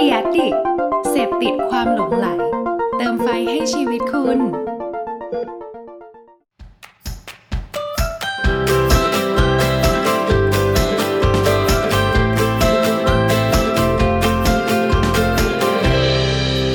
[0.00, 0.48] เดียดิ
[1.10, 2.26] เสพติดความหลงไหล
[2.96, 4.38] เติมไฟให้ชีวิตคุณ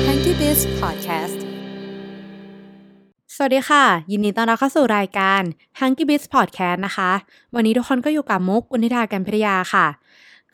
[0.06, 1.38] Hanky Biz Podcast
[3.36, 5.42] สวัสดีค่ะ ยินดีต้อนรับเข้าสู่รายการ
[5.80, 7.10] Hanky Biz Podcast นะคะ
[7.54, 9.86] วันนี้ทุกคนก็อยู่กับมุกกุณิธากันพิทยาค่ะ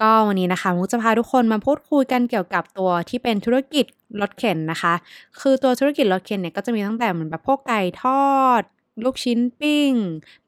[0.01, 3.87] ก็วันนี้นะคะมุกจะพาทุกคนมาพูดคุยกันเกี่ยวกับตัวที่เป็นธุรกิจ
[4.21, 4.95] รถเข็นนะคะ
[5.41, 8.63] คือตัวธุรกิจรถเข็นเนี่ยก็จะมีตั้งแต่เหมือนแบบพวกไก่ทอด
[9.07, 9.93] ลูกชิ้นปิ้ง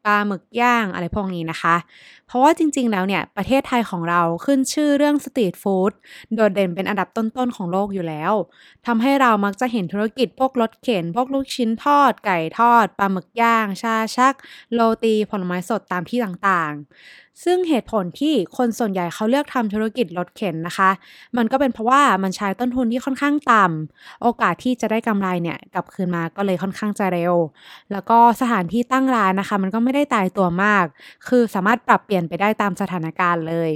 [0.04, 1.76] ปลาหมึกย่างอะไรพวกนี้นะคะ
[2.26, 5.92] เพราะว่าจริงๆ แล้วเนี่ยประเทศไทยของเราขึ้นชื่อเรื่องสตรีทฟู้ด
[6.34, 8.32] โดดเด่นเป็นอันดับต้นๆ ของโลกอยู่แล้ว
[8.86, 14.34] ทำให้เรามักจะเห็นธุรกิจพวกรถเข็น พวกลูกชิ้นทอด ไก่ทอด ปลาหมึกย่าง ชาชัก
[14.74, 20.90] โรตีผลไม้สดตามที่ต่างๆ ซึ่งเหตุผลที่คนส่วนใหญ่เขาเลือกทำธุรกิจรถเข็นนะคะ
[21.36, 27.34] มันก็เป็นเพราะว่ามันใช้ต้นทุนที่ค่อนข้างต่ำโอกาสที่จะได้กำไรเนี่ยกลับคืนมาก็เลยค่อนข้างจะเร็ว
[27.92, 30.84] แล้วก็สถานที่ตั้งร้านนะคะ มันก็ไม่ได้ตายตัวมาก
[31.28, 33.70] คือสามารถปรับเปลี่ยนไปได้ตามสถานการณ์เลย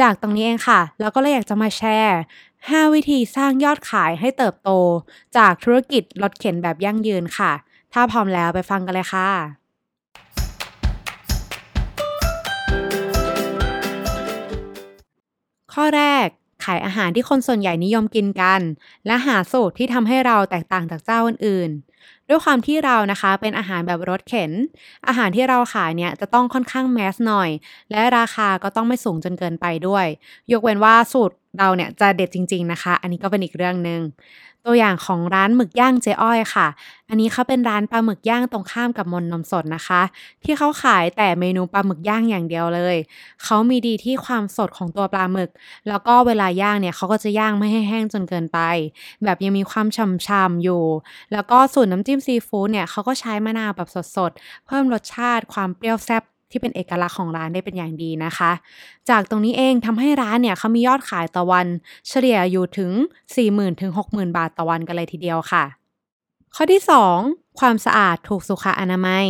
[0.00, 2.20] จากตรงนี้เองค่ะ แล้วก็เลยอยากจะมาแชร์
[2.56, 4.70] 5 วิธีสร้างยอดขายให้เติบโต
[5.36, 7.52] จากธุรกิจรถเข็นแบบยั่งยืนค่ะ
[7.92, 9.28] ถ้าพร้อมแล้วไปฟังกันเลยค่ะ
[15.72, 16.28] ข้อแรก
[16.64, 18.60] ขายอาหารที่คนส่วนใหญ่นิยมกินกัน
[19.06, 24.50] และหาสูตรที่ทำให้เราแตกต่างจากเจ้าอื่นๆ ด้วยความที่เรานะคะเป็นอาหารแบบรถเข็น
[25.08, 27.50] อาหารที่เราขายเนี่ยจะต้องค่อนข้างแมสหน่อย
[27.90, 30.06] และราคาก็ต้องไม่สูงจนเกินไปด้วย
[30.52, 34.00] ยกเว้นว่าสูตร เราเนี่ยจะเด็ดจริง ๆนะคะ อันนี้ก็เป็นอีกเรื่องหนึ่ง
[34.66, 36.68] ตัวอย่างของร้านหมึกย่างเจ๊อ้อยค่ะ
[37.08, 40.02] อันนี้เขาเป็นร้านปลาหมึกย่างตรงข้ามกับมนนมสดนะคะ
[40.44, 42.96] ที่เขาขายแต่เมนูปลาหมึกย่างอย่างเดียวเลย
[43.44, 45.50] เขามีดีที่ความสดของตัวปลาหมึก
[45.88, 48.58] แล้วก็เวลาย่างเนี่ยเขาก็จะย่างไม่ให้แห้งจนเกินไป
[49.24, 50.84] แบบยังมีความฉ่ำๆอยู่
[51.32, 56.22] แล้วก็สูตรน้ำจิ้มซีฟู้ดเนี่ยเขาก็ใช้มะนาวแบบสดๆ เพิ่มรสชาติความเปรี้ยวแซ่บ
[56.52, 58.52] ที่เป็นเอกลักษณ์ของร้านได้เป็นอย่างดีนะคะ
[59.10, 61.66] จากตรงนี้เองทำให้ร้านเนี่ยเขามียอดขายต่อวัน
[62.08, 62.90] เฉลี่ยอยู่ถึง
[63.36, 65.64] 40,000ถึง60,000 บาทต่อวันกันเลยทีเดียวค่ะ
[66.54, 66.82] ข้อที่
[67.20, 69.26] 2 ความสะอาดถูกสุขอนามัย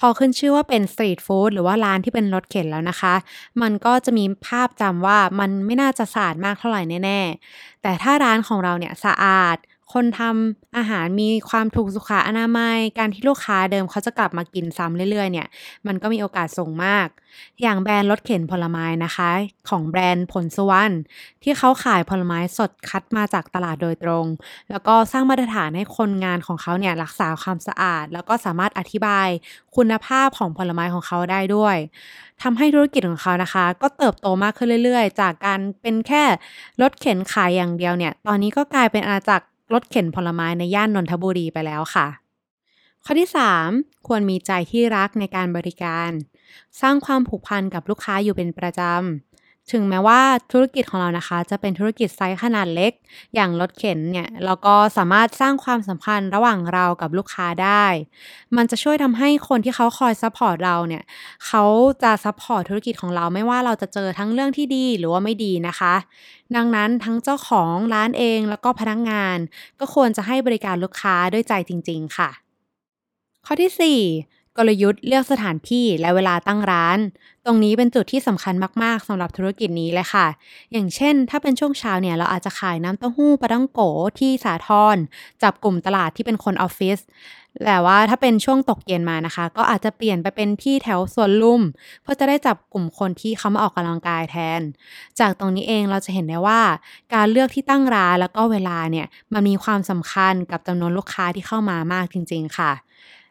[0.00, 3.14] พอขึ้นชื่อว่าเป็นสตรีทฟู้ดหรือว่าร้านที่เป็นรถเข็นแล้วนะคะ
[3.62, 7.20] มันก็จะมีภาพจำว่ามันไม่น่าจะสะอาดมากเท่าไหร่แน่
[7.52, 9.56] ๆ แต่ถ้าร้านของเราเนี่ยสะอาด
[9.92, 15.48] คนทำอาหารมีความถูกสุขอนามัย การที่ลูกค้าเดิมเขาจะกลับมากินซ้ำเรื่อยๆ เนี่ย
[15.86, 17.06] มันก็มีโอกาสสูงมาก
[17.62, 19.30] อย่างแบรนด์รถเข็นผลไม้นะคะ
[19.68, 20.94] ของแบรนด์ผลสุวรรณ
[21.42, 24.26] ที่เขาขายผลไม้สดคัดมาจากตลาดโดยตรง
[24.70, 29.28] แล้วก็สร้างมาตรฐานให้คนงานของเขาเนี่ยรักษาความสะอาด แล้วก็สามารถอธิบาย
[29.76, 31.76] คุณภาพของผลไม้ของเขาได้ด้วย
[32.42, 36.22] ทำให้ธุรกิจของเขานะคะ ก็เติบโตมากขึ้นเรื่อย ๆ จากการเป็นแค่
[36.82, 42.06] รถเข็นขายอย่างเดียวเนี่ย ตอนนี้ก็กลายเป็นอาณาจักร รถเข็นผลไม้ในย่านนนทบุรีไปแล้วค่ะ
[43.04, 43.28] ข้อที่
[43.68, 46.10] 3 ควรมีใจที่รักในการบริการ
[46.80, 50.20] สร้างความผูกพันกับลูกค้าอยู่เป็นประจำ ถึงแม้ว่า
[50.52, 52.92] ธุรกิจของเรานะคะ จะเป็นธุรกิจไซส์ขนาดเล็ก
[53.34, 57.84] อย่างรถเข็นเนี่ยเราก็สามารถสร้างความสัมพันธ์ระหว่างเรากับลูกค้าได้
[58.56, 61.02] มันจะช่วยทำให้คนที่เขาคอย support เราเนี่ย
[61.46, 61.64] เขา
[62.02, 65.94] จะ support ธุรกิจของเราไม่ว่าเราจะเจอทั้งเรื่องที่ดีหรือว่าไม่ดีนะคะ
[66.56, 69.38] ดังนั้นทั้งเจ้าของร้านเองแล้วก็พนักงาน
[69.80, 72.30] ก็ควรจะให้บริการลูกค้าด้วยใจจริง ๆ ค่ะ
[73.46, 76.98] ข้อที่ 4 กลยุทธ์เลือกสถานที่และเวลาตั้งร้าน
[77.44, 80.26] ตรงนี้เป็นจุดที่สำคัญมากๆสำหรับธุรกิจนี้เลยค่ะ
[80.72, 83.80] อย่างเช่น ถ้าเป็นช่วงเช้าเนี่ยเราอาจจะขายน้ำเต้าหู้ปลาต้องโก
[84.18, 84.96] ที่สาทร
[85.42, 86.98] จับกลุ่มตลาดที่เป็นคนออฟฟิศ
[87.66, 91.62] แต่ว่าถ้าเป็นช่วงตกเย็นมานะคะ ก็อาจจะเปลี่ยนไปเป็นที่แถวสวนลุ่ม
[92.02, 94.60] เพื่อจะได้จับกลุ่มคนที่เขามาออกกำลังกายแทน
[95.20, 96.60] จากตรงนี้เองเราจะเห็นได้ว่า
[97.14, 102.72] การเลือกที่ตั้งร้านแล้วก็เวลาเนี่ยมันมีความสำคัญกับจำนวนลูกค้าที่เข้ามามากจริง ๆ ค่ะ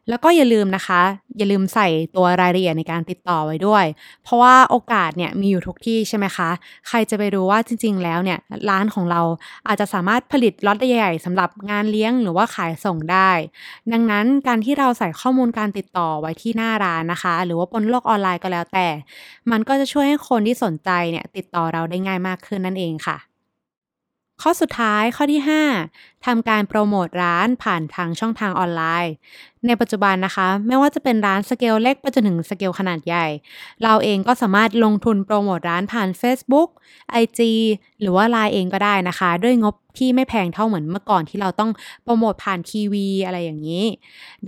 [0.09, 1.01] แล้วก็อย่าลืมนะคะ
[1.37, 3.85] อย่าลืมใส่ตัวรายละเอียดในการติดต่อไว้ด้วย
[4.23, 6.49] เพราะว่าโอกาสเนี่ยมีอยู่ทุกที่ใช่ไหมคะ
[6.87, 8.39] ใครจะไปรู้ว่าจริง ๆ แล้วเนี่ย
[8.69, 9.21] ร้านของเรา
[9.67, 13.31] อาจจะสามารถผลิตล็อตใหญ่ๆสำหรับงานเลี้ยงหรือว่าขายส่งได้
[13.93, 18.87] ดังนั้นการที่เราใส่ข้อมูลการติดต่อไว้ที่หน้าร้านนะคะ หรือว่าบนโลกออนไลน์ก็แล้วแต่
[19.51, 23.17] มันก็จะช่วยให้คนที่สนใจเนี่ยติดต่อเราได้ง่ายมากขึ้นนั่นเองค่ะ
[24.41, 25.61] ข้อสุดท้ายข้อที่ 5
[26.25, 29.13] ทำการโปรโมทร้านผ่านทางช่องทางออนไลน์
[29.67, 33.25] ในปัจจุบันนะคะ ไม่ว่าจะเป็นร้านสเกลเล็กไปจนถึงสเกลขนาดใหญ่
[33.83, 36.69] เราเองก็สามารถลงทุนโปรโมทร้านผ่าน Facebook
[37.21, 37.39] IG
[38.01, 41.71] หรือว่า Line เองก็ได้นะคะ ด้วยงบที่ไม่แพงเท่าเหมือนเมื่อก่อนที่เราต้อง
[42.03, 43.85] โปรโมทผ่านทีวีอะไรอย่างนี้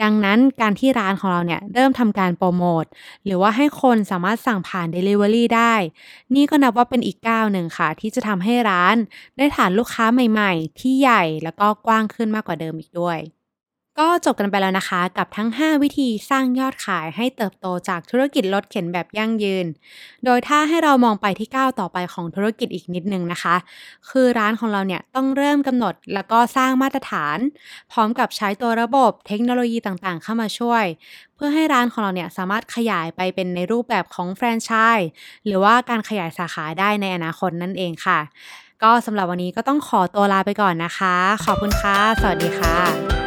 [0.01, 2.85] ดังนั้นการที่ร้านของเราเนี่ยเริ่มทำการโปรโมท
[3.25, 5.73] หรือว่าให้คนสามารถสั่งผ่าน Delivery ได้
[6.35, 8.95] นี่ก็นับว่าเป็นอีกก้าวหนึ่งค่ะ ที่จะทำให้ร้าน
[9.37, 13.19] ได้ฐานลูกค้าใหม่ ๆ ที่ใหญ่แล้วก็กว้างขึ้นมากกว่าเดิมอีกด้วย
[14.01, 19.65] ก็จบกันไปแล้วนะคะกับทั้ง 5 วิธีสร้างยอดขายให้เติบโตจากธุรกิจรถเข็นแบบยั่งยืน
[20.25, 23.55] โดยถ้าให้เรามองไปที่ก้าวต่อไปของธุรกิจอีกนิดนึงนะคะ
[24.09, 27.37] คือร้านของเราเนี่ยต้องเริ่มกำหนดแล้วก็สร้างมาตรฐาน
[27.91, 30.85] พร้อมกับใช้ตัวระบบเทคโนโลยีต่างๆ เข้ามาช่วย
[31.35, 35.07] เพื่อให้ร้านของเราเนี่ยสามารถขยายไปเป็นในรูปแบบของแฟรนไชส์
[35.45, 38.19] หรือว่าการขยายสาขาได้ในอนาคตนั่นเองค่ะ
[38.83, 41.15] ก็สำหรับวันนี้ก็ต้องขอตัวลาไปก่อนนะคะ
[41.45, 43.26] ขอบคุณค่ะ สวัสดีค่ะ